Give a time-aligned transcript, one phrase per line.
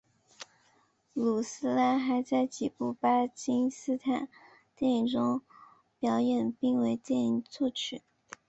[1.13, 4.27] 努斯拉还在几部巴基斯坦
[4.75, 5.43] 电影中
[5.99, 8.01] 表演并为电影作曲。